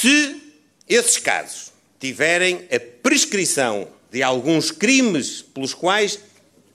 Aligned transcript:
Se 0.00 0.40
esses 0.88 1.16
casos 1.16 1.72
tiverem 1.98 2.68
a 2.72 2.78
prescrição 3.02 3.88
de 4.12 4.22
alguns 4.22 4.70
crimes 4.70 5.42
pelos 5.42 5.74
quais 5.74 6.20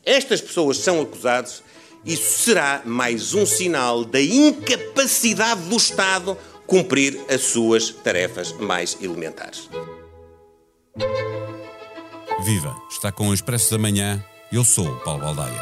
estas 0.06 0.42
pessoas 0.42 0.76
são 0.80 1.02
acusadas, 1.02 1.64
isso 2.04 2.44
será 2.44 2.82
mais 2.84 3.34
um 3.34 3.46
sinal 3.46 4.04
da 4.04 4.20
incapacidade 4.22 5.62
do 5.70 5.78
Estado 5.78 6.38
cumprir 6.68 7.18
as 7.30 7.44
suas 7.44 7.92
tarefas 7.92 8.52
mais 8.52 8.98
elementares. 9.00 9.70
Viva! 12.44 12.76
Está 12.92 13.10
com 13.10 13.30
o 13.30 13.34
Expresso 13.34 13.72
da 13.72 13.78
Manhã. 13.78 14.22
Eu 14.52 14.66
sou 14.66 14.86
o 14.86 15.00
Paulo 15.00 15.24
Baldaia. 15.24 15.62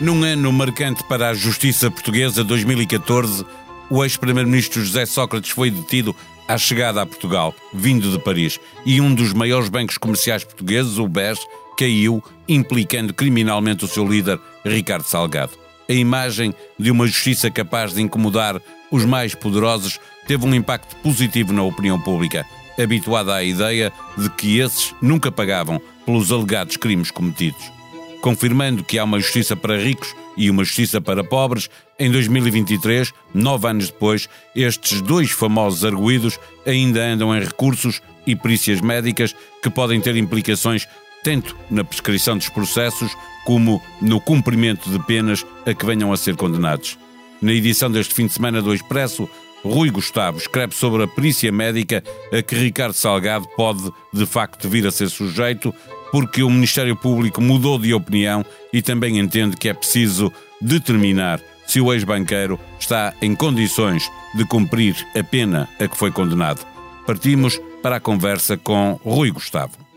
Num 0.00 0.24
ano 0.24 0.50
marcante 0.50 1.04
para 1.04 1.28
a 1.28 1.34
justiça 1.34 1.90
portuguesa, 1.90 2.42
2014, 2.42 3.44
o 3.90 4.02
ex-primeiro-ministro 4.02 4.82
José 4.82 5.04
Sócrates 5.04 5.50
foi 5.50 5.70
detido 5.70 6.16
à 6.48 6.56
chegada 6.56 7.02
a 7.02 7.06
Portugal, 7.06 7.54
vindo 7.70 8.10
de 8.10 8.18
Paris, 8.18 8.58
e 8.86 8.98
um 8.98 9.14
dos 9.14 9.34
maiores 9.34 9.68
bancos 9.68 9.98
comerciais 9.98 10.42
portugueses, 10.42 10.96
o 10.96 11.06
BES, 11.06 11.38
caiu, 11.76 12.24
implicando 12.48 13.12
criminalmente 13.12 13.84
o 13.84 13.88
seu 13.88 14.08
líder, 14.08 14.40
Ricardo 14.64 15.04
Salgado. 15.04 15.52
A 15.86 15.92
imagem 15.92 16.54
de 16.78 16.90
uma 16.90 17.06
justiça 17.06 17.50
capaz 17.50 17.92
de 17.92 18.00
incomodar 18.00 18.58
os 18.90 19.04
mais 19.04 19.34
poderosos 19.34 20.00
teve 20.26 20.46
um 20.46 20.54
impacto 20.54 20.96
positivo 21.02 21.52
na 21.52 21.62
opinião 21.62 22.00
pública, 22.00 22.46
habituada 22.82 23.34
à 23.34 23.44
ideia 23.44 23.92
de 24.16 24.30
que 24.30 24.60
esses 24.60 24.94
nunca 25.02 25.30
pagavam 25.30 25.78
pelos 26.06 26.32
alegados 26.32 26.78
crimes 26.78 27.10
cometidos 27.10 27.79
confirmando 28.20 28.84
que 28.84 28.98
há 28.98 29.04
uma 29.04 29.18
justiça 29.18 29.56
para 29.56 29.78
ricos 29.78 30.14
e 30.36 30.50
uma 30.50 30.64
justiça 30.64 31.00
para 31.00 31.24
pobres, 31.24 31.68
em 31.98 32.10
2023, 32.10 33.12
nove 33.34 33.68
anos 33.68 33.90
depois, 33.90 34.28
estes 34.54 35.00
dois 35.00 35.30
famosos 35.30 35.84
arguídos 35.84 36.38
ainda 36.66 37.02
andam 37.02 37.36
em 37.36 37.40
recursos 37.40 38.00
e 38.26 38.36
perícias 38.36 38.80
médicas 38.80 39.34
que 39.62 39.70
podem 39.70 40.00
ter 40.00 40.16
implicações 40.16 40.86
tanto 41.22 41.56
na 41.70 41.84
prescrição 41.84 42.36
dos 42.36 42.48
processos 42.48 43.12
como 43.44 43.82
no 44.00 44.20
cumprimento 44.20 44.90
de 44.90 44.98
penas 45.00 45.44
a 45.66 45.74
que 45.74 45.84
venham 45.84 46.12
a 46.12 46.16
ser 46.16 46.36
condenados. 46.36 46.98
Na 47.42 47.52
edição 47.52 47.90
deste 47.90 48.14
fim 48.14 48.26
de 48.26 48.32
semana 48.32 48.62
do 48.62 48.74
Expresso, 48.74 49.28
Rui 49.64 49.90
Gustavo 49.90 50.38
escreve 50.38 50.74
sobre 50.74 51.02
a 51.02 51.08
perícia 51.08 51.52
médica 51.52 52.02
a 52.32 52.42
que 52.42 52.54
Ricardo 52.54 52.94
Salgado 52.94 53.46
pode, 53.56 53.90
de 54.12 54.24
facto, 54.24 54.68
vir 54.68 54.86
a 54.86 54.90
ser 54.90 55.10
sujeito, 55.10 55.74
porque 56.10 56.42
o 56.42 56.50
Ministério 56.50 56.96
Público 56.96 57.40
mudou 57.40 57.78
de 57.78 57.94
opinião 57.94 58.44
e 58.72 58.82
também 58.82 59.18
entende 59.18 59.56
que 59.56 59.68
é 59.68 59.74
preciso 59.74 60.32
determinar 60.60 61.40
se 61.66 61.80
o 61.80 61.92
ex-banqueiro 61.92 62.58
está 62.78 63.14
em 63.22 63.34
condições 63.34 64.10
de 64.34 64.44
cumprir 64.44 64.96
a 65.16 65.22
pena 65.22 65.68
a 65.78 65.86
que 65.86 65.96
foi 65.96 66.10
condenado. 66.10 66.66
Partimos 67.06 67.60
para 67.82 67.96
a 67.96 68.00
conversa 68.00 68.56
com 68.56 68.98
Rui 69.04 69.30
Gustavo. 69.30 69.90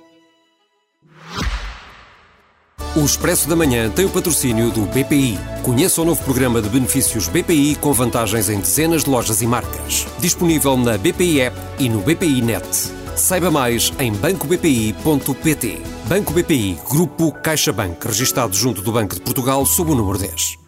O 2.95 3.03
Expresso 3.03 3.49
da 3.49 3.55
Manhã 3.55 3.89
tem 3.89 4.05
o 4.05 4.09
patrocínio 4.09 4.69
do 4.69 4.81
BPI. 4.81 5.39
Conheça 5.63 5.99
o 5.99 6.05
novo 6.05 6.23
programa 6.23 6.61
de 6.61 6.69
benefícios 6.69 7.27
BPI 7.27 7.75
com 7.81 7.91
vantagens 7.91 8.49
em 8.49 8.59
dezenas 8.59 9.03
de 9.03 9.09
lojas 9.09 9.41
e 9.41 9.47
marcas. 9.47 10.05
Disponível 10.19 10.77
na 10.77 10.95
BPI 10.95 11.41
App 11.41 11.57
e 11.79 11.89
no 11.89 12.01
BPI 12.01 12.43
Net. 12.43 12.67
Saiba 13.15 13.49
mais 13.49 13.91
em 13.97 14.13
bancobpi.pt. 14.13 15.92
Banco 16.13 16.31
BPI, 16.31 16.77
Grupo 16.87 17.31
CaixaBank, 17.31 18.05
registado 18.05 18.55
junto 18.55 18.83
do 18.83 18.91
Banco 18.91 19.15
de 19.15 19.21
Portugal 19.21 19.65
sob 19.65 19.93
o 19.93 19.95
número 19.95 20.19
10. 20.19 20.59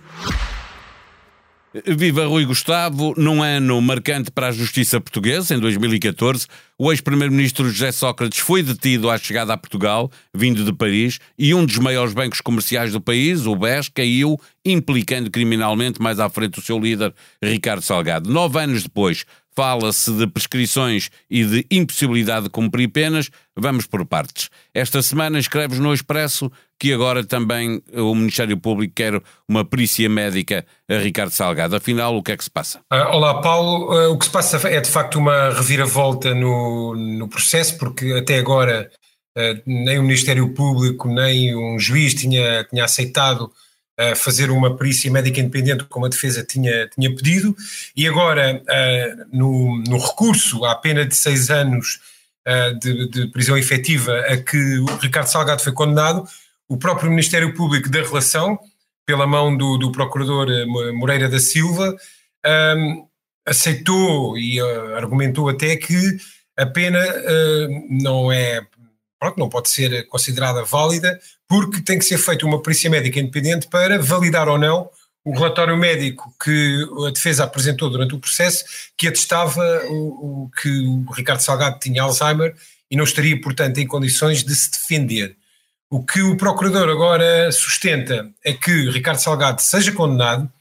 Viva 1.85 2.25
Rui 2.25 2.45
Gustavo, 2.45 3.13
num 3.15 3.43
ano 3.43 3.79
marcante 3.79 4.31
para 4.31 4.47
a 4.47 4.51
justiça 4.51 4.99
portuguesa, 4.99 5.53
em 5.53 5.59
2014, 5.59 6.47
o 6.78 6.92
ex-primeiro-ministro 6.92 7.70
José 7.70 7.91
Sócrates 7.91 8.40
foi 8.40 8.62
detido 8.62 9.09
à 9.09 9.18
chegada 9.18 9.53
a 9.53 9.58
Portugal, 9.58 10.12
vindo 10.34 10.63
de 10.63 10.74
Paris, 10.74 11.19
e 11.38 11.53
um 11.53 11.66
dos 11.66 11.78
maiores 11.78 12.13
bancos 12.13 12.41
comerciais 12.41 12.91
do 12.91 13.00
país, 13.00 13.46
o 13.46 13.56
BES, 13.56 13.90
caiu, 13.90 14.40
implicando 14.66 15.31
criminalmente 15.31 16.02
mais 16.02 16.19
à 16.19 16.30
frente 16.30 16.59
o 16.59 16.62
seu 16.62 16.78
líder, 16.78 17.14
Ricardo 17.41 17.81
Salgado. 17.81 18.30
Nove 18.30 18.59
anos 18.59 18.84
depois, 18.84 19.25
fala-se 19.56 20.12
de 20.12 20.28
prescrições 20.28 21.09
e 21.30 21.44
de 21.46 21.66
impossibilidade 21.72 22.46
de 22.46 22.50
cumprir 22.50 22.90
penas. 22.90 23.30
Vamos 23.56 23.88
por 23.88 24.06
partes. 24.06 24.50
Esta 24.74 25.02
semana 25.02 25.40
escreves 25.40 25.80
no 25.80 25.94
Expresso 25.94 26.52
que 26.78 26.91
agora 26.91 27.24
também 27.24 27.81
o 27.94 28.14
Ministério 28.14 28.58
Público 28.58 28.94
quer 28.94 29.22
uma 29.47 29.64
perícia 29.64 30.09
médica 30.09 30.66
a 30.90 30.97
Ricardo 30.97 31.31
Salgado. 31.31 31.75
Afinal, 31.75 32.18
o 32.18 32.22
que 32.22 32.34
é 32.34 32.38
que 32.38 32.44
se 32.44 32.52
passa? 32.52 32.80
Uh, 32.91 33.16
olá, 33.16 33.41
Paulo. 33.41 33.94
Uh, 33.94 34.12
o 34.12 34.18
que 34.18 34.25
se 34.25 34.31
passa 34.31 34.58
é 34.68 34.81
de 34.81 34.90
facto 34.90 35.18
uma 35.18 35.52
reviravolta 35.52 36.35
no, 36.35 36.65
no 36.96 37.28
processo, 37.28 37.78
porque 37.78 38.14
até 38.14 38.38
agora 38.38 38.90
uh, 39.38 39.62
nem 39.66 40.00
o 40.00 40.03
Ministério 40.03 40.53
Público 40.53 41.08
nem 41.08 41.56
um 41.56 41.80
juiz 41.80 42.14
tinha, 42.14 42.64
tinha 42.66 42.86
aceitado 42.86 43.52
uh, 44.00 44.16
fazer 44.16 44.50
uma 44.50 44.76
perícia 44.76 45.12
médica 45.12 45.40
independente, 45.40 45.86
como 45.86 46.06
a 46.06 46.09
defesa 46.09 46.44
tinha, 46.44 46.88
tinha 46.90 47.14
pedido, 47.16 47.56
e 47.96 48.08
agora, 48.08 48.62
uh, 48.62 49.26
no, 49.36 49.78
no, 49.88 49.98
recurso 49.98 50.66
à 50.66 50.76
pena 50.76 51.06
de 51.06 51.16
seis 51.16 51.50
anos 51.50 52.00
uh, 52.48 52.78
de, 52.80 53.09
de, 53.09 53.28
prisão 53.28 53.58
efetiva 53.58 54.20
a 54.22 54.38
que 54.38 54.80
o 54.80 54.86
Ricardo 54.97 55.28
Salgado 55.28 55.64
foi 55.64 55.74
condenado, 55.74 56.28
o 56.68 56.78
próprio 56.78 57.09
Ministério 57.09 57.53
Público 57.53 57.90
da 57.90 58.02
Relação, 58.02 58.58
pela 59.06 59.28
mão 59.28 59.56
do, 59.56 59.78
do 59.78 59.92
Procurador 59.92 60.47
Moreira 60.96 61.30
da 61.30 61.40
Silva, 61.40 61.96
um, 62.76 63.08
aceitou 63.46 64.36
e 64.36 64.59
argumentou 64.96 65.47
até 65.47 65.76
que 65.76 66.18
a 66.57 66.66
pena 66.66 67.03
não 67.89 68.31
é 68.31 68.66
pronto, 69.19 69.39
não 69.39 69.49
pode 69.49 69.69
ser 69.69 70.07
considerada 70.07 70.63
válida, 70.63 71.19
porque 71.47 71.81
tem 71.81 71.97
que 71.97 72.05
ser 72.05 72.17
feita 72.17 72.45
uma 72.45 72.61
perícia 72.61 72.89
médica 72.89 73.19
independente 73.19 73.67
para 73.67 73.99
validar 73.99 74.47
ou 74.47 74.57
não 74.57 74.89
o 75.25 75.33
relatório 75.33 75.75
médico 75.75 76.31
que 76.41 76.88
a 77.07 77.11
defesa 77.11 77.43
apresentou 77.43 77.89
durante 77.89 78.13
o 78.13 78.19
processo, 78.19 78.63
que 78.95 79.07
atestava 79.07 79.63
o, 79.88 80.43
o, 80.43 80.51
que 80.61 80.69
o 80.69 81.11
Ricardo 81.11 81.41
Salgado 81.41 81.79
tinha 81.79 82.03
Alzheimer 82.03 82.55
e 82.91 82.95
não 82.95 83.03
estaria, 83.03 83.39
portanto, 83.41 83.79
em 83.79 83.87
condições 83.87 84.43
de 84.43 84.55
se 84.55 84.69
defender. 84.69 85.35
O 85.89 86.03
que 86.03 86.22
o 86.22 86.37
procurador 86.37 86.87
agora 86.89 87.51
sustenta 87.51 88.29
é 88.43 88.53
que 88.53 88.91
Ricardo 88.91 89.17
Salgado 89.17 89.61
seja 89.63 89.91
condenado, 89.91 90.51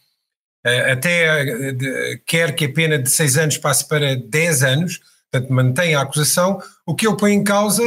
eh, 0.65 0.93
até 0.93 1.43
eh, 1.43 2.21
quer 2.25 2.55
que 2.55 2.65
a 2.65 2.72
pena 2.72 2.99
de 2.99 3.11
seis 3.11 3.37
anos 3.37 3.59
passe 3.59 3.87
para 3.87 4.16
dez 4.16 4.62
anos, 4.62 4.99
portanto, 5.34 5.53
mantém 5.53 5.95
a 5.95 6.03
acusação. 6.03 6.59
O 6.87 6.95
que 6.95 7.06
ele 7.06 7.17
põe 7.17 7.33
em 7.33 7.43
causa 7.43 7.83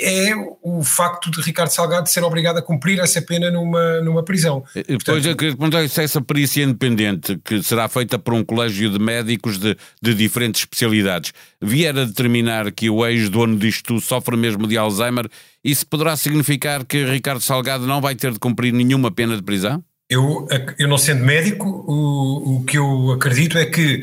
é 0.00 0.32
o 0.62 0.82
facto 0.84 1.28
de 1.28 1.40
Ricardo 1.40 1.70
Salgado 1.70 2.08
ser 2.08 2.22
obrigado 2.22 2.58
a 2.58 2.62
cumprir 2.62 3.00
essa 3.00 3.20
pena 3.20 3.50
numa, 3.50 4.00
numa 4.00 4.24
prisão. 4.24 4.62
Depois 4.74 5.26
eu 5.26 5.36
queria 5.36 5.56
perguntar 5.56 5.88
se 5.88 6.02
essa 6.02 6.20
perícia 6.20 6.62
independente, 6.62 7.36
que 7.44 7.62
será 7.62 7.88
feita 7.88 8.16
por 8.16 8.32
um 8.32 8.44
colégio 8.44 8.90
de 8.90 8.98
médicos 9.00 9.58
de, 9.58 9.76
de 10.00 10.14
diferentes 10.14 10.62
especialidades, 10.62 11.32
vier 11.60 11.96
a 11.98 12.04
determinar 12.04 12.70
que 12.70 12.88
o 12.88 13.04
ex-dono 13.04 13.56
disto 13.56 14.00
sofre 14.00 14.36
mesmo 14.36 14.68
de 14.68 14.78
Alzheimer, 14.78 15.28
isso 15.64 15.84
poderá 15.86 16.16
significar 16.16 16.84
que 16.84 17.04
Ricardo 17.04 17.40
Salgado 17.40 17.84
não 17.84 18.00
vai 18.00 18.14
ter 18.14 18.32
de 18.32 18.38
cumprir 18.38 18.72
nenhuma 18.72 19.10
pena 19.10 19.34
de 19.34 19.42
prisão? 19.42 19.82
Eu, 20.12 20.46
eu 20.78 20.88
não 20.88 20.98
sendo 20.98 21.24
médico, 21.24 21.66
o, 21.66 22.56
o 22.56 22.64
que 22.64 22.76
eu 22.76 23.12
acredito 23.12 23.56
é 23.56 23.64
que 23.64 24.02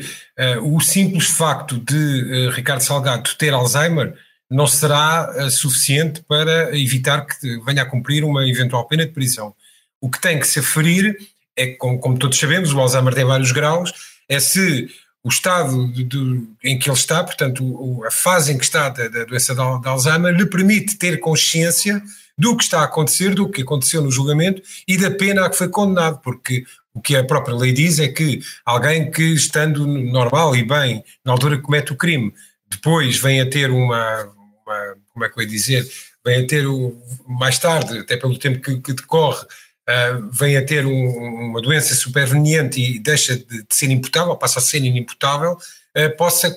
uh, 0.58 0.74
o 0.74 0.80
simples 0.80 1.28
facto 1.28 1.78
de 1.78 1.94
uh, 1.94 2.50
Ricardo 2.50 2.80
Salgado 2.80 3.30
ter 3.36 3.52
Alzheimer 3.54 4.14
não 4.50 4.66
será 4.66 5.30
uh, 5.30 5.48
suficiente 5.48 6.20
para 6.26 6.76
evitar 6.76 7.24
que 7.24 7.60
venha 7.64 7.82
a 7.82 7.86
cumprir 7.86 8.24
uma 8.24 8.44
eventual 8.44 8.88
pena 8.88 9.06
de 9.06 9.12
prisão. 9.12 9.54
O 10.00 10.10
que 10.10 10.20
tem 10.20 10.40
que 10.40 10.48
se 10.48 10.58
aferir 10.58 11.16
é, 11.56 11.68
como, 11.74 12.00
como 12.00 12.18
todos 12.18 12.38
sabemos, 12.38 12.72
o 12.72 12.80
Alzheimer 12.80 13.14
tem 13.14 13.24
vários 13.24 13.52
graus, 13.52 13.92
é 14.28 14.40
se 14.40 14.88
o 15.22 15.28
estado 15.28 15.92
de, 15.92 16.02
de, 16.02 16.42
em 16.64 16.76
que 16.76 16.88
ele 16.90 16.96
está, 16.96 17.22
portanto, 17.22 17.62
o, 17.62 18.04
a 18.04 18.10
fase 18.10 18.52
em 18.52 18.58
que 18.58 18.64
está 18.64 18.88
da, 18.88 19.06
da 19.06 19.24
doença 19.24 19.54
de, 19.54 19.60
Alzheimer, 19.60 20.34
lhe 20.34 20.46
permite 20.46 20.96
ter 20.96 21.20
consciência 21.20 22.02
do 22.40 22.56
que 22.56 22.64
está 22.64 22.80
a 22.80 22.84
acontecer, 22.84 23.34
do 23.34 23.50
que 23.50 23.60
aconteceu 23.60 24.00
no 24.00 24.10
julgamento 24.10 24.62
e 24.88 24.96
da 24.96 25.10
pena 25.10 25.44
a 25.44 25.50
que 25.50 25.58
foi 25.58 25.68
condenado, 25.68 26.20
porque 26.22 26.64
o 26.94 27.00
que 27.00 27.14
a 27.14 27.22
própria 27.22 27.54
lei 27.54 27.70
diz 27.70 27.98
é 27.98 28.08
que 28.08 28.40
alguém 28.64 29.10
que, 29.10 29.22
estando 29.22 29.86
normal 29.86 30.56
e 30.56 30.64
bem, 30.64 31.04
na 31.22 31.32
altura 31.32 31.56
que 31.56 31.62
comete 31.62 31.92
o 31.92 31.96
crime, 31.96 32.32
depois 32.66 33.18
vem 33.18 33.42
a 33.42 33.48
ter 33.48 33.70
uma, 33.70 34.22
uma, 34.22 34.96
como 35.12 35.24
é 35.26 35.28
que 35.28 35.38
eu 35.38 35.42
ia 35.42 35.48
dizer, 35.48 35.86
vem 36.24 36.42
a 36.42 36.46
ter 36.46 36.66
o, 36.66 36.96
mais 37.28 37.58
tarde, 37.58 37.98
até 37.98 38.16
pelo 38.16 38.38
tempo 38.38 38.58
que, 38.58 38.80
que 38.80 38.94
decorre, 38.94 39.42
uh, 39.44 40.30
vem 40.32 40.56
a 40.56 40.64
ter 40.64 40.86
um, 40.86 41.50
uma 41.50 41.60
doença 41.60 41.94
superveniente 41.94 42.80
e 42.80 42.98
deixa 42.98 43.36
de, 43.36 43.44
de, 43.44 43.66
ser 43.68 43.90
imputável, 43.90 44.34
passa 44.34 44.60
a 44.60 44.62
ser 44.62 44.78
inimputável, 44.78 45.52
uh, 45.52 46.16
possa 46.16 46.50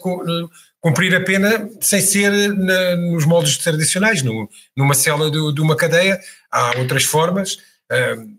cumprir 0.83 1.15
a 1.15 1.21
pena 1.21 1.69
sem 1.79 2.01
ser 2.01 2.53
na, 2.53 2.95
nos 2.97 3.25
moldes 3.25 3.57
tradicionais, 3.57 4.21
no, 4.21 4.49
numa 4.75 4.93
cela 4.93 5.31
de, 5.31 5.53
de, 5.53 5.61
uma 5.61 5.77
cadeia, 5.77 6.19
há 6.51 6.77
outras 6.77 7.05
formas. 7.05 7.53
Uh, 7.89 8.37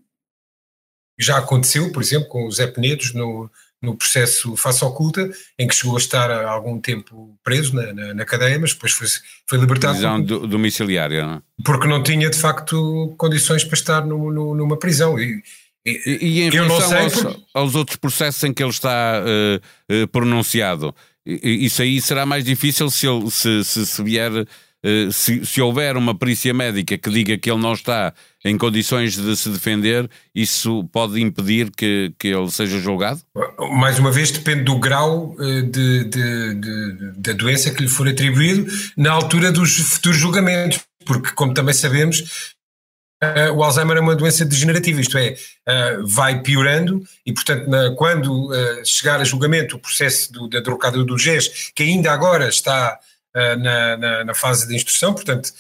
já 1.19 1.39
aconteceu, 1.39 1.91
por 1.91 2.03
exemplo, 2.03 2.29
com 2.29 2.47
o 2.47 2.53
Zé 2.53 2.67
Penedos 2.67 3.15
no, 3.15 3.51
no 3.81 3.97
processo 3.97 4.55
face 4.57 4.85
oculta, 4.85 5.31
em 5.59 5.67
que 5.67 5.75
chegou 5.75 5.97
a 5.97 5.99
estar 5.99 6.31
algum 6.45 6.79
tempo 6.79 7.35
preso 7.43 7.75
na, 7.75 7.95
na, 7.95 8.15
na 8.15 8.25
cadeia, 8.27 8.59
mas 8.59 8.75
depois 8.75 8.93
foi, 8.93 9.07
foi 9.47 9.59
libertado. 9.59 9.95
Prisão 9.95 10.23
porque, 10.27 10.47
domiciliária, 10.47 11.25
não 11.25 11.35
é? 11.37 11.43
Porque 11.65 11.89
não 11.89 12.03
tinha, 12.03 12.29
de 12.29 12.39
facto, 12.39 13.15
condições 13.17 13.65
para 13.65 13.75
estar 13.75 14.05
no, 14.05 14.31
no, 14.31 14.55
numa 14.55 14.79
prisão. 14.79 15.19
E, 15.19 15.43
e, 15.87 16.19
e 16.21 16.43
em 16.43 16.51
relação 16.51 16.99
aos, 16.99 17.39
aos, 17.55 17.75
outros 17.75 17.97
processos 17.97 18.43
em 18.45 18.53
que 18.53 18.63
ele 18.63 18.71
está 18.71 19.23
uh, 19.23 19.95
uh, 19.95 20.09
pronunciado, 20.09 20.95
isso 21.27 21.83
aí 21.83 22.01
será 22.01 22.27
mais 22.27 22.45
difícil 22.45 22.91
se, 22.91 23.07
ele, 23.07 23.31
se, 23.31 23.65
se, 23.65 23.87
se 23.87 24.03
vier 24.03 24.47
eh, 24.85 25.09
se, 25.11 25.47
se, 25.47 25.63
houver 25.63 25.97
uma 25.97 26.15
perícia 26.15 26.53
médica 26.53 26.99
que 26.99 27.09
diga 27.09 27.39
que 27.39 27.51
ele 27.51 27.61
não 27.61 27.73
está 27.73 28.13
em 28.45 28.59
condições 28.59 29.17
de 29.17 29.35
se 29.35 29.49
defender, 29.49 30.11
isso 30.35 30.85
pode 30.93 31.19
impedir 31.23 31.71
que, 31.75 32.13
que 32.19 32.29
ele 32.29 32.51
seja 32.51 32.79
julgado? 32.79 33.23
Mais 33.79 33.99
uma 33.99 34.13
vez, 34.13 34.31
depende 34.31 34.65
do 34.65 34.79
grau 34.79 35.35
eh, 35.41 35.63
de, 35.63 36.05
de, 36.05 36.55
de, 36.57 37.13
da 37.17 37.33
doença 37.33 37.71
que 37.71 37.83
lhe 37.83 37.89
for 37.89 38.07
atribuído 38.07 38.71
na 38.95 39.13
altura 39.13 39.51
dos 39.51 39.75
futuros 39.75 40.19
julgamentos, 40.19 40.81
porque, 41.07 41.31
como 41.31 41.55
também 41.55 41.73
sabemos, 41.73 42.55
o 43.55 43.63
Alzheimer 43.63 43.97
é 43.97 44.01
uma 44.01 44.17
doença 44.17 44.45
degenerativa, 44.45 45.01
isto 45.01 45.17
é, 45.17 45.35
uh, 45.69 46.07
vai 46.07 46.41
piorando 46.43 47.03
e, 47.25 47.33
portanto, 47.33 47.71
quando 47.97 48.51
uh, 48.51 48.85
chegar 48.85 49.21
a 49.21 49.25
julgamento 49.25 49.77
o 49.77 49.79
processo 49.79 50.33
do, 50.33 50.49
da 50.49 50.63
trocada 50.63 51.03
do 51.03 51.19
GES, 51.19 51.73
que 51.75 51.83
ainda 51.83 52.13
agora 52.13 52.49
está 52.49 52.99
na, 53.35 53.97
na, 53.97 54.25
na, 54.27 54.35
fase 54.35 54.69
de 54.69 54.77
instrução, 54.77 55.13
portanto, 55.13 55.53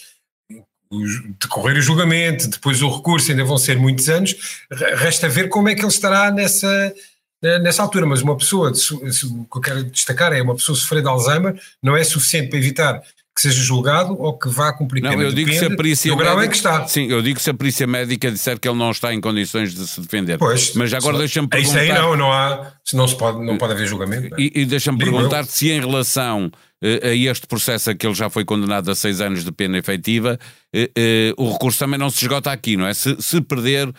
decorrer 1.40 1.76
o 1.76 1.82
julgamento, 1.82 2.46
depois 2.46 2.80
o 2.82 2.96
recurso, 2.96 3.32
ainda 3.32 3.44
vão 3.44 3.58
ser 3.58 3.76
muitos 3.76 4.08
anos, 4.08 4.36
resta 4.70 5.28
ver 5.28 5.48
como 5.48 5.68
é 5.68 5.74
que 5.74 5.80
ele 5.80 5.88
estará 5.88 6.30
nessa, 6.30 6.94
nessa 7.42 7.82
altura, 7.82 8.06
mas 8.06 8.22
uma 8.22 8.36
pessoa, 8.36 8.70
o 8.70 9.44
que 9.44 9.58
eu 9.58 9.60
quero 9.60 9.84
destacar 9.84 10.32
é 10.32 10.40
uma 10.40 10.54
pessoa 10.54 10.76
sofrer 10.76 11.02
de 11.02 11.08
Alzheimer 11.08 11.60
não 11.82 11.96
é 11.96 12.04
suficiente 12.04 12.48
para 12.48 12.58
evitar 12.58 13.02
que 13.34 13.42
seja 13.42 13.60
julgado 13.62 14.14
ou 14.16 14.38
que 14.38 14.48
vá 14.48 14.72
cumprir 14.72 15.02
não, 15.02 15.20
eu 15.20 15.32
digo 15.32 15.52
se 15.52 15.64
a 15.64 15.76
perícia 15.76 16.14
médica, 16.14 16.44
é 16.44 16.48
que 16.48 16.54
está. 16.54 16.86
Sim, 16.86 17.06
eu 17.10 17.20
digo 17.20 17.40
se 17.40 17.50
a 17.50 17.54
perícia 17.54 17.84
médica 17.84 18.30
disser 18.30 18.60
que 18.60 18.68
ele 18.68 18.78
não 18.78 18.92
está 18.92 19.12
em 19.12 19.20
condições 19.20 19.74
de 19.74 19.88
se 19.88 20.00
defender. 20.00 20.38
Pois, 20.38 20.72
mas 20.74 20.94
agora 20.94 21.18
deixa-me 21.18 21.48
perguntar... 21.48 21.84
Isso 21.84 21.92
aí 21.92 21.98
não, 21.98 22.16
não 22.16 22.32
há, 22.32 22.72
não, 22.92 23.08
se 23.08 23.16
pode, 23.16 23.44
não 23.44 23.58
pode 23.58 23.72
haver 23.72 23.88
julgamento. 23.88 24.40
E, 24.40 24.52
e 24.54 24.64
deixa-me 24.64 24.98
perguntar 24.98 25.44
se 25.46 25.68
em 25.68 25.80
relação 25.80 26.46
uh, 26.46 27.06
a 27.06 27.12
este 27.12 27.46
processo 27.48 27.90
a 27.90 27.94
que 27.94 28.06
ele 28.06 28.14
já 28.14 28.30
foi 28.30 28.44
condenado 28.44 28.88
a 28.88 28.94
seis 28.94 29.20
anos 29.20 29.44
de 29.44 29.50
pena 29.50 29.78
efetiva, 29.78 30.38
uh, 30.72 30.78
uh, 30.78 31.44
o 31.44 31.52
recurso 31.52 31.80
também 31.80 31.98
não 31.98 32.10
se 32.10 32.22
esgota 32.22 32.52
aqui, 32.52 32.76
não 32.76 32.86
é? 32.86 32.94
Se, 32.94 33.16
se 33.20 33.40
perder, 33.40 33.92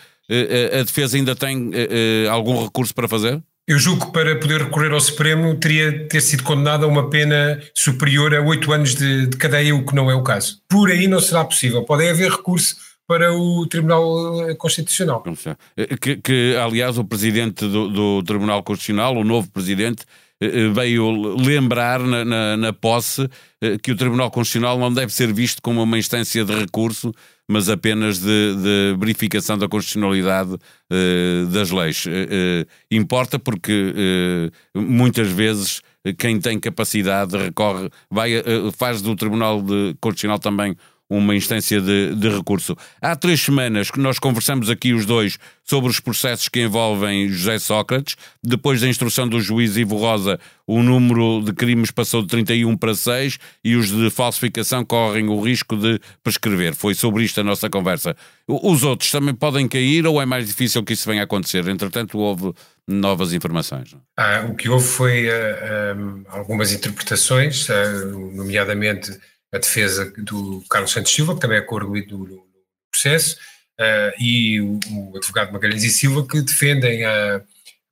a 0.72 0.82
defesa 0.82 1.16
ainda 1.16 1.36
tem 1.36 1.70
algum 2.28 2.64
recurso 2.64 2.92
para 2.92 3.06
fazer? 3.06 3.40
Eu 3.66 3.80
julgo 3.80 4.06
que 4.06 4.12
para 4.12 4.38
poder 4.38 4.62
recorrer 4.62 4.92
ao 4.92 5.00
Supremo 5.00 5.56
teria 5.56 6.06
ter 6.06 6.20
sido 6.20 6.44
condenado 6.44 6.84
a 6.84 6.88
uma 6.88 7.10
pena 7.10 7.60
superior 7.74 8.32
a 8.32 8.40
oito 8.40 8.72
anos 8.72 8.94
de, 8.94 9.26
de, 9.26 9.36
cadeia, 9.36 9.74
o 9.74 9.84
que 9.84 9.92
não 9.92 10.08
é 10.08 10.14
o 10.14 10.22
caso. 10.22 10.62
Por 10.68 10.88
aí 10.88 11.08
não 11.08 11.18
será 11.18 11.44
possível. 11.44 11.82
Pode 11.82 12.08
haver 12.08 12.30
recurso 12.30 12.76
para 13.08 13.32
o 13.32 13.66
Tribunal 13.66 14.54
Constitucional. 14.56 15.22
Eh, 15.76 15.96
que, 15.96 16.16
que 16.16 16.56
aliás, 16.62 16.96
o 16.96 17.04
presidente 17.04 17.66
do, 17.66 17.88
do, 17.88 18.22
Tribunal 18.22 18.62
Constitucional, 18.62 19.16
o 19.16 19.24
novo 19.24 19.50
presidente, 19.50 20.04
eh, 20.04 20.04
eh, 20.04 20.25
veio 20.74 21.36
lembrar 21.36 22.00
na, 22.00 22.24
na, 22.24 22.56
na 22.56 22.72
posse 22.72 23.28
que 23.82 23.92
o 23.92 23.96
Tribunal 23.96 24.30
Constitucional 24.30 24.78
não 24.78 24.92
deve 24.92 25.12
ser 25.12 25.32
visto 25.32 25.62
como 25.62 25.82
uma 25.82 25.98
instância 25.98 26.44
de 26.44 26.54
recurso 26.54 27.12
mas 27.48 27.68
apenas 27.68 28.18
de, 28.18 28.56
de 28.56 28.96
verificação 28.98 29.56
da 29.56 29.68
constitucionalidade 29.68 30.56
das 31.52 31.70
leis. 31.70 32.04
Importa 32.90 33.38
porque 33.38 33.94
muitas 34.74 35.28
vezes 35.28 35.80
quem 36.18 36.40
tem 36.40 36.58
capacidade 36.58 37.36
recorre, 37.36 37.88
vai, 38.10 38.32
faz 38.76 39.00
do 39.00 39.14
Tribunal 39.14 39.62
Constitucional 40.00 40.38
também 40.38 40.76
uma 41.08 41.34
instância 41.34 41.80
de, 41.80 42.14
de, 42.14 42.28
recurso. 42.28 42.76
Há 43.00 43.14
três 43.14 43.40
semanas 43.40 43.90
que 43.90 44.00
nós 44.00 44.18
conversamos 44.18 44.68
aqui 44.68 44.92
os 44.92 45.06
dois 45.06 45.38
sobre 45.64 45.90
os 45.90 46.00
processos 46.00 46.48
que 46.48 46.62
envolvem 46.62 47.28
José 47.28 47.58
Sócrates. 47.58 48.16
Depois 48.42 48.80
da 48.80 48.88
instrução 48.88 49.28
do 49.28 49.40
juiz 49.40 49.76
Ivo 49.76 49.96
Rosa, 49.96 50.38
o 50.66 50.82
número 50.82 51.42
de 51.44 51.52
crimes 51.52 51.90
passou 51.90 52.22
de 52.22 52.28
31 52.28 52.76
para 52.76 52.94
6 52.94 53.38
e 53.64 53.76
os 53.76 53.90
de 53.90 54.10
falsificação 54.10 54.84
correm 54.84 55.28
o 55.28 55.40
risco 55.40 55.76
de 55.76 56.00
prescrever. 56.24 56.74
Foi 56.74 56.94
sobre 56.94 57.24
isto 57.24 57.40
a 57.40 57.44
nossa 57.44 57.70
conversa. 57.70 58.16
Os 58.48 58.82
outros 58.82 59.10
também 59.10 59.34
podem 59.34 59.68
cair 59.68 60.06
ou 60.06 60.20
é 60.20 60.26
mais 60.26 60.46
difícil 60.46 60.82
que 60.82 60.92
isso 60.92 61.08
venha 61.08 61.22
a 61.22 61.24
acontecer? 61.24 61.66
Entretanto, 61.68 62.18
houve 62.18 62.52
novas 62.86 63.32
informações. 63.32 63.96
Ah, 64.16 64.46
o 64.48 64.54
que 64.54 64.68
houve 64.68 64.86
foi 64.86 65.28
uh, 65.28 65.32
ah, 65.32 65.94
um, 65.96 66.24
ah, 66.28 66.38
algumas 66.38 66.72
interpretações, 66.72 67.68
uh, 67.68 68.32
nomeadamente 68.34 69.10
a 69.52 69.58
defesa 69.58 70.12
do 70.18 70.64
Carlos 70.68 70.92
Santos 70.92 71.12
Silva, 71.12 71.34
que 71.34 71.40
também 71.40 71.58
é 71.58 71.62
coordenador 71.62 72.06
do, 72.06 72.24
do 72.26 72.46
processo, 72.90 73.36
uh, 73.80 74.22
e 74.22 74.60
o, 74.60 74.78
o, 74.90 75.16
advogado 75.16 75.52
Magalhães 75.52 75.84
e 75.84 75.90
Silva, 75.90 76.26
que 76.26 76.40
defendem 76.42 77.04
a, 77.04 77.40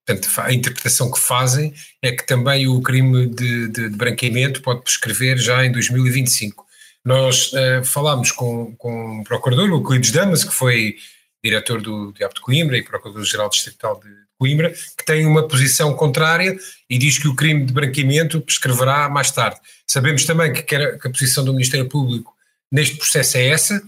portanto, 0.06 0.28
a 0.40 0.52
interpretação 0.52 1.10
que 1.10 1.20
fazem 1.20 1.74
é 2.02 2.12
que 2.12 2.26
também 2.26 2.66
o 2.66 2.80
crime 2.82 3.26
de, 3.28 3.68
de, 3.68 3.88
de 3.88 3.96
branqueamento 3.96 4.62
pode 4.62 4.82
prescrever 4.82 5.38
já 5.38 5.64
em 5.64 5.72
2025. 5.72 6.64
Nós 7.04 7.52
uh, 7.52 7.84
falámos 7.84 8.32
com, 8.32 8.74
com 8.76 9.20
o 9.20 9.24
procurador, 9.24 9.70
o 9.70 9.74
Euclides 9.74 10.10
Damas, 10.10 10.42
que 10.42 10.54
foi 10.54 10.96
diretor 11.42 11.82
do 11.82 12.12
Diabo 12.12 12.34
de 12.34 12.40
Coimbra 12.40 12.78
e 12.78 12.82
procurador-geral 12.82 13.50
distrital 13.50 14.00
de 14.00 14.23
Coimbra, 14.38 14.70
que 14.70 15.04
tem 15.04 15.26
uma 15.26 15.46
posição 15.46 15.94
contrária 15.94 16.56
e 16.88 16.98
diz 16.98 17.18
que 17.18 17.28
o 17.28 17.34
crime 17.34 17.64
de 17.64 17.72
branqueamento 17.72 18.40
prescreverá 18.40 19.08
mais 19.08 19.30
tarde. 19.30 19.60
Sabemos 19.86 20.24
também 20.24 20.52
que, 20.52 20.62
que 20.62 20.74
a 20.76 21.10
posição 21.10 21.44
do 21.44 21.52
Ministério 21.52 21.88
Público 21.88 22.34
neste 22.70 22.96
processo 22.96 23.36
é 23.36 23.46
essa, 23.48 23.82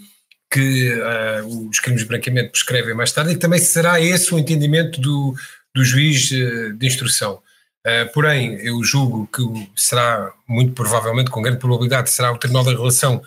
que 0.50 0.92
uh, 0.92 1.68
os 1.68 1.80
crimes 1.80 2.02
de 2.02 2.08
branqueamento 2.08 2.52
prescrevem 2.52 2.94
mais 2.94 3.12
tarde, 3.12 3.32
e 3.32 3.34
que 3.34 3.40
também 3.40 3.58
será 3.58 4.00
esse 4.00 4.32
o 4.32 4.38
entendimento 4.38 5.00
do, 5.00 5.34
do 5.74 5.84
juiz 5.84 6.30
uh, 6.30 6.72
de 6.72 6.86
instrução. 6.86 7.42
Uh, 7.84 8.12
porém, 8.12 8.54
eu 8.60 8.82
julgo 8.84 9.28
que 9.28 9.42
será, 9.74 10.32
muito 10.48 10.72
provavelmente, 10.72 11.30
com 11.30 11.42
grande 11.42 11.58
probabilidade, 11.58 12.10
será 12.10 12.32
o 12.32 12.38
Tribunal 12.38 12.64
da 12.64 12.70
Relação, 12.70 13.22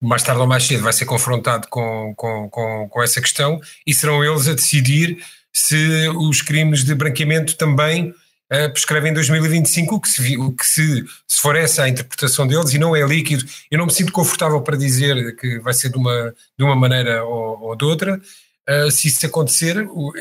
mais 0.00 0.22
tarde 0.22 0.40
ou 0.40 0.46
mais 0.46 0.64
cedo, 0.64 0.82
vai 0.82 0.92
ser 0.92 1.06
confrontado 1.06 1.68
com, 1.68 2.14
com, 2.16 2.48
com, 2.50 2.88
com 2.88 3.02
essa 3.02 3.20
questão 3.20 3.60
e 3.86 3.92
serão 3.92 4.24
eles 4.24 4.46
a 4.46 4.54
decidir 4.54 5.18
se 5.52 6.08
os 6.16 6.42
crimes 6.42 6.84
de 6.84 6.94
branqueamento 6.94 7.56
também 7.56 8.10
uh, 8.10 8.72
prescrevem 8.72 9.10
em 9.10 9.14
2025, 9.14 9.94
o 9.94 10.00
que, 10.00 10.08
se, 10.08 10.36
o 10.36 10.52
que 10.52 10.66
se, 10.66 11.04
se 11.26 11.40
for 11.40 11.56
essa 11.56 11.82
a 11.82 11.88
interpretação 11.88 12.46
deles 12.46 12.72
e 12.72 12.78
não 12.78 12.94
é 12.94 13.02
líquido, 13.06 13.44
eu 13.70 13.78
não 13.78 13.86
me 13.86 13.92
sinto 13.92 14.12
confortável 14.12 14.60
para 14.60 14.76
dizer 14.76 15.36
que 15.36 15.58
vai 15.60 15.74
ser 15.74 15.90
de 15.90 15.98
uma, 15.98 16.34
de 16.56 16.64
uma 16.64 16.76
maneira 16.76 17.24
ou, 17.24 17.60
ou 17.60 17.76
de 17.76 17.84
outra, 17.84 18.20
uh, 18.68 18.90
se 18.90 19.08
isso 19.08 19.24
acontecer, 19.26 19.86
o, 19.90 20.12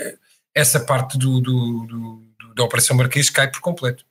essa 0.53 0.79
parte 0.79 1.17
do, 1.17 1.39
do, 1.39 1.85
do, 1.85 2.23
da 2.55 2.63
Operação 2.63 2.97
Marquês 2.97 3.29
cai 3.29 3.49
por 3.49 3.61
completo. 3.61 4.03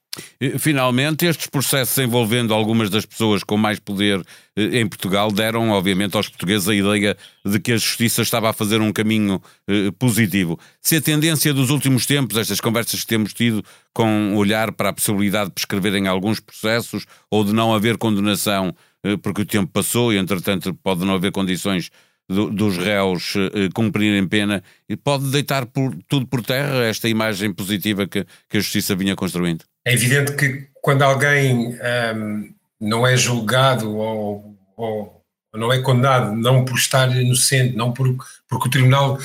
Finalmente, 0.58 1.26
estes 1.26 1.46
processos 1.46 1.96
envolvendo 1.99 2.54
algumas 2.54 2.90
das 2.90 3.06
pessoas 3.06 3.42
com 3.42 3.56
mais 3.56 3.78
poder 3.78 4.25
eh, 4.56 4.80
em 4.80 4.88
Portugal 4.88 5.30
deram, 5.30 5.70
obviamente, 5.70 6.16
aos 6.16 6.28
portugueses 6.28 6.68
a 6.68 6.75
ideia 6.75 7.16
de 7.44 7.61
que 7.61 7.73
a 7.73 7.76
justiça 7.76 8.23
estava 8.23 8.50
a 8.50 8.52
fazer 8.52 8.80
um 8.80 8.92
caminho 8.92 9.40
eh, 9.68 9.90
positivo. 9.99 10.58
Se 10.80 10.96
a 10.96 11.00
tendência 11.00 11.52
dos 11.52 11.70
últimos 11.70 12.06
tempos, 12.06 12.38
estas 12.38 12.61
conversas 12.61 13.00
que 13.00 13.06
temos 13.06 13.32
tido, 13.35 13.62
com 13.92 14.35
olhar 14.37 14.73
para 14.73 14.88
a 14.88 14.92
possibilidade 14.92 15.50
de 15.50 15.54
prescreverem 15.54 16.06
alguns 16.06 16.40
processos 16.40 17.06
ou 17.30 17.44
de 17.44 17.52
não 17.52 17.75
haver 17.75 17.99
condenação 17.99 18.75
eh, 19.04 19.16
porque 19.18 19.42
o 19.42 19.46
tempo 19.46 19.70
passou 19.73 20.12
e, 20.12 20.16
entretanto, 20.16 20.75
pode 20.75 21.04
não 21.04 21.14
haver 21.14 21.32
condições 21.32 21.90
do, 22.28 22.50
dos 22.50 22.76
réus 22.76 23.35
cumprirem 23.73 24.26
pena, 24.26 24.61
pode 25.04 25.30
deitar 25.30 25.64
por, 25.66 25.96
tudo 26.08 26.26
por 26.26 26.42
terra 26.42 26.82
esta 26.85 27.08
imagem 27.08 27.54
positiva 27.54 28.04
que, 28.08 28.26
que 28.49 28.56
a 28.56 28.61
justiça 28.61 28.96
vinha 28.96 29.14
construindo? 29.14 29.64
É 29.87 29.93
evidente 29.93 30.33
que 30.33 30.66
quando 30.83 31.02
alguém 31.02 31.78
um, 32.16 32.52
não 32.81 33.07
é 33.07 33.16
julgado 33.16 33.97
ou, 33.97 34.59
ou, 34.76 35.23
não 35.55 35.73
é 35.73 35.81
condenado, 35.81 36.35
não 36.35 36.64
por 36.64 36.76
estar 36.76 37.09
inocente, 37.16 37.76
não 37.76 37.93
por, 37.93 38.16
porque 38.49 38.66
o 38.66 38.71
tribunal 38.71 39.16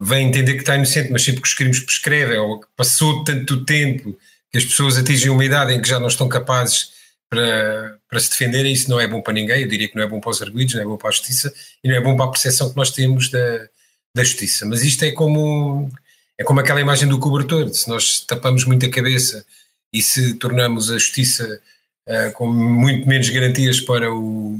vem 0.00 0.26
entender 0.26 0.54
que 0.54 0.60
está 0.60 0.76
inocente, 0.76 1.12
mas 1.12 1.22
sim 1.22 1.34
porque 1.34 1.48
os 1.48 1.54
crimes 1.54 1.80
prescrevem 1.80 2.38
ou 2.38 2.58
que 2.60 2.66
passou 2.74 3.22
tanto 3.22 3.66
tempo 3.66 4.18
que 4.50 4.56
as 4.56 4.64
pessoas 4.64 4.96
atingem 4.96 5.28
uma 5.28 5.44
idade 5.44 5.74
em 5.74 5.82
que 5.82 5.88
já 5.88 6.00
não 6.00 6.08
estão 6.08 6.26
capazes 6.26 6.90
para, 7.28 7.98
para 8.08 8.18
se 8.18 8.30
defenderem, 8.30 8.72
isso 8.72 8.88
não 8.88 8.98
é 8.98 9.06
bom 9.06 9.20
para 9.20 9.34
ninguém. 9.34 9.60
Eu 9.60 9.68
diria 9.68 9.88
que 9.88 9.96
não 9.96 10.02
é 10.02 10.06
bom 10.06 10.20
para 10.20 10.30
os 10.30 10.40
arguidos, 10.40 10.74
não 10.74 10.80
é 10.80 10.86
bom 10.86 10.96
para 10.96 11.10
a 11.10 11.12
justiça 11.12 11.52
e 11.84 11.88
não 11.88 11.94
é 11.94 12.00
bom 12.00 12.16
para 12.16 12.24
a 12.24 12.30
percepção 12.30 12.70
que 12.70 12.76
nós 12.76 12.90
temos 12.90 13.28
da, 13.28 13.68
da 14.14 14.24
justiça. 14.24 14.64
Mas 14.64 14.82
isto 14.82 15.04
é 15.04 15.12
como, 15.12 15.90
é 16.38 16.44
como 16.44 16.60
aquela 16.60 16.80
imagem 16.80 17.06
do 17.06 17.18
cobertor: 17.18 17.68
se 17.74 17.86
nós 17.90 18.20
tapamos 18.20 18.64
muito 18.64 18.86
a 18.86 18.90
cabeça 18.90 19.44
e 19.92 20.02
se 20.02 20.34
tornamos 20.34 20.90
a 20.90 20.94
justiça 20.94 21.60
uh, 22.08 22.32
com 22.32 22.46
muito 22.46 23.08
menos 23.08 23.28
garantias 23.28 23.80
para, 23.80 24.12
o, 24.12 24.58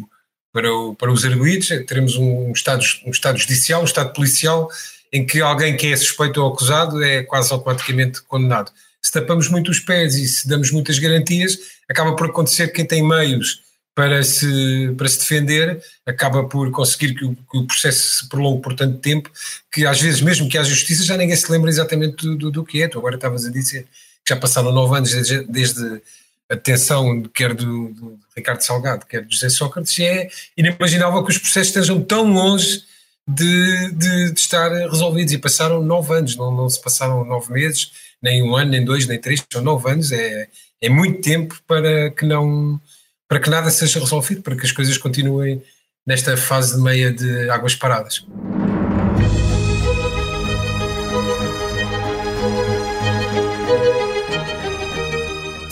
para, 0.53 0.73
o, 0.73 0.95
para 0.95 1.13
os 1.13 1.25
arguídos, 1.25 1.69
teremos 1.87 2.17
um 2.17 2.53
estado, 2.53 2.83
um 3.07 3.11
estado 3.11 3.39
judicial, 3.39 3.83
um 3.83 3.87
estado 3.87 4.13
policial 4.13 4.69
em 5.13 5.25
que 5.25 5.41
alguém 5.41 5.77
que 5.77 5.87
é 5.89 5.97
suspeito 5.97 6.43
ou 6.43 6.53
acusado 6.53 7.03
é 7.03 7.23
quase 7.23 7.53
automaticamente 7.53 8.23
condenado. 8.23 8.71
Se 9.03 9.13
tapamos 9.13 9.49
muito 9.49 9.71
os 9.71 9.81
pés 9.81 10.17
e 10.17 10.27
se 10.27 10.49
damos 10.49 10.71
muitas 10.71 10.99
garantias, 10.99 11.57
acaba 11.89 12.15
por 12.15 12.29
acontecer 12.29 12.69
que 12.69 12.75
quem 12.75 12.87
tem 12.87 13.03
meios 13.07 13.63
para 13.95 14.23
se, 14.23 14.95
para 14.97 15.09
se 15.09 15.19
defender, 15.19 15.83
acaba 16.07 16.45
por 16.45 16.71
conseguir 16.71 17.15
que 17.15 17.25
o, 17.25 17.35
que 17.35 17.59
o, 17.59 17.67
processo 17.67 18.19
se 18.19 18.29
prolongue 18.29 18.63
por 18.63 18.75
tanto 18.75 18.99
tempo, 18.99 19.29
que 19.73 19.85
às 19.85 20.01
vezes, 20.01 20.21
mesmo 20.21 20.49
que 20.49 20.57
haja 20.57 20.71
justiça, 20.71 21.03
já 21.03 21.17
ninguém 21.17 21.35
se 21.35 21.51
lembra 21.51 21.69
exatamente 21.69 22.15
do, 22.15 22.37
do, 22.37 22.51
do 22.51 22.65
que 22.65 22.81
é. 22.81 22.87
Tu 22.87 22.97
agora 22.97 23.17
estavas 23.17 23.45
a 23.45 23.51
dizer 23.51 23.89
já 24.29 24.37
passaram 24.37 24.73
nove 24.73 24.97
anos 24.97 25.13
desde, 25.13 25.45
desde 25.45 26.03
a 26.49 26.55
detenção, 26.55 27.23
quer 27.35 27.55
do, 27.55 27.89
do, 27.91 28.19
Ricardo 28.35 28.63
Salgado, 28.63 29.07
quer 29.07 29.23
do 29.23 29.33
José 29.33 29.49
Sócrates, 29.49 29.99
é 30.01 30.29
inimaginável 30.57 31.23
que 31.25 31.31
os 31.31 31.39
processos 31.39 31.69
estejam 31.69 32.01
tão 32.01 32.33
longe 32.33 32.83
de, 33.27 33.91
de, 33.93 34.33
de 34.33 34.41
estar 34.41 34.71
resolvidos. 34.71 35.33
E 35.33 35.39
passaram 35.39 35.83
nove 35.83 36.15
anos, 36.15 36.37
não, 36.37 36.55
não 36.55 36.69
se 36.69 36.81
passaram 36.81 37.25
nove 37.25 37.53
meses, 37.53 37.91
nem 38.23 38.43
um 38.43 38.57
ano, 38.57 38.71
nem 38.71 38.85
dois, 38.85 39.07
nem 39.07 39.21
três, 39.21 39.45
são 39.53 39.63
nove 39.63 39.91
anos, 39.91 40.11
é, 40.13 40.49
é 40.81 40.89
muito 40.89 41.21
tempo 41.21 41.59
para 41.67 42.11
que 42.11 42.25
não 42.25 42.81
para 43.29 43.41
que 43.41 43.51
nada 43.51 43.71
seja 43.71 44.01
resolvido, 44.01 44.41
para 44.41 44.57
que 44.57 44.65
as 44.65 44.73
coisas 44.73 44.97
continuem 44.97 45.63
nesta 46.07 46.35
fase 46.35 46.77
de 46.77 46.81
meia 46.81 47.13
de 47.13 47.51
águas 47.51 47.75
paradas. 47.75 48.25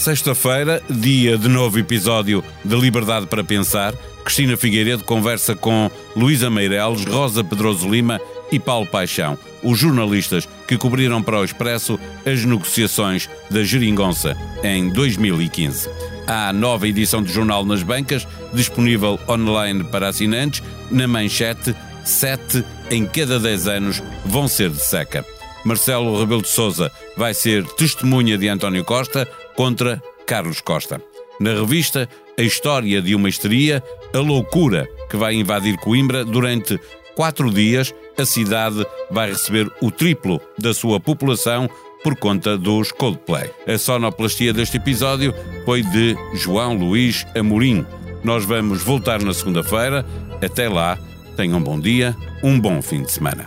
Sexta-feira, 0.06 0.80
dia 0.88 1.36
de 1.36 1.48
novo 1.48 1.80
episódio 1.80 2.44
de 2.64 2.76
Liberdade 2.76 3.26
para 3.26 3.42
Pensar. 3.42 3.92
Cristina 4.24 4.56
Figueiredo 4.56 5.02
conversa 5.02 5.56
com 5.56 5.90
Luísa 6.14 6.48
Meireles, 6.48 7.04
Rosa 7.04 7.42
Pedroso 7.42 7.90
Lima 7.90 8.20
e 8.52 8.60
Paulo 8.60 8.86
Paixão, 8.86 9.36
os 9.64 9.76
jornalistas 9.76 10.48
que 10.68 10.78
cobriram 10.78 11.20
para 11.20 11.40
o 11.40 11.44
Expresso 11.44 11.98
as 12.24 12.44
negociações 12.44 13.28
da 13.50 13.64
Geringonça 13.64 14.36
em 14.62 14.90
2015. 14.90 15.90
Há 16.24 16.52
nova 16.52 16.86
edição 16.86 17.20
do 17.20 17.28
jornal 17.28 17.64
nas 17.64 17.82
bancas, 17.82 18.28
disponível 18.52 19.18
online 19.28 19.82
para 19.82 20.06
assinantes. 20.06 20.62
Na 20.88 21.08
manchete, 21.08 21.74
sete 22.04 22.64
em 22.92 23.04
cada 23.06 23.40
dez 23.40 23.66
anos 23.66 24.00
vão 24.24 24.46
ser 24.46 24.70
de 24.70 24.80
seca. 24.80 25.26
Marcelo 25.64 26.16
Rebelo 26.16 26.42
de 26.42 26.48
Souza 26.48 26.92
vai 27.16 27.34
ser 27.34 27.66
testemunha 27.72 28.38
de 28.38 28.48
António 28.48 28.84
Costa 28.84 29.28
contra 29.56 30.02
Carlos 30.26 30.60
Costa. 30.60 31.00
Na 31.40 31.50
revista, 31.50 32.08
a 32.38 32.42
história 32.42 33.00
de 33.02 33.14
uma 33.14 33.28
histeria, 33.28 33.82
a 34.14 34.18
loucura 34.18 34.88
que 35.10 35.16
vai 35.16 35.34
invadir 35.34 35.76
Coimbra 35.78 36.24
durante 36.24 36.78
quatro 37.14 37.50
dias. 37.50 37.94
A 38.18 38.24
cidade 38.24 38.86
vai 39.10 39.30
receber 39.30 39.70
o 39.82 39.90
triplo 39.90 40.40
da 40.58 40.72
sua 40.72 41.00
população 41.00 41.68
por 42.02 42.16
conta 42.16 42.56
dos 42.56 42.92
Coldplay. 42.92 43.50
A 43.66 43.76
sonoplastia 43.76 44.52
deste 44.52 44.76
episódio 44.76 45.34
foi 45.64 45.82
de 45.82 46.16
João 46.34 46.74
Luís 46.74 47.26
Amorim. 47.36 47.84
Nós 48.22 48.44
vamos 48.44 48.82
voltar 48.82 49.22
na 49.22 49.34
segunda-feira. 49.34 50.06
Até 50.42 50.68
lá, 50.68 50.98
tenham 51.36 51.58
um 51.58 51.62
bom 51.62 51.78
dia, 51.80 52.16
um 52.42 52.58
bom 52.58 52.80
fim 52.80 53.02
de 53.02 53.12
semana. 53.12 53.46